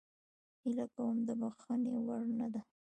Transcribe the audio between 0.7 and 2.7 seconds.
کوم د بخښنې وړ نه ده